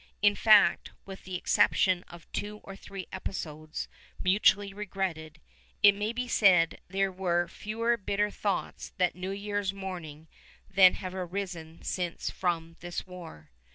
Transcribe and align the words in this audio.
In 0.23 0.33
fact, 0.35 0.89
with 1.05 1.25
the 1.25 1.35
exception 1.35 2.01
of 2.07 2.25
two 2.31 2.57
or 2.63 2.75
three 2.75 3.05
episodes 3.11 3.87
mutually 4.19 4.73
regretted, 4.73 5.39
it 5.83 5.93
may 5.93 6.11
be 6.11 6.27
said 6.27 6.81
there 6.87 7.11
were 7.11 7.47
fewer 7.47 7.97
bitter 7.97 8.31
thoughts 8.31 8.93
that 8.97 9.13
New 9.15 9.29
Year's 9.29 9.75
morning 9.75 10.27
than 10.67 10.95
have 10.95 11.13
arisen 11.13 11.83
since 11.83 12.31
from 12.31 12.77
this 12.79 13.05
war. 13.05 13.51